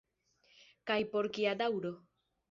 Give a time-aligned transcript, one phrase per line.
[0.91, 1.93] Kaj por kia daŭro.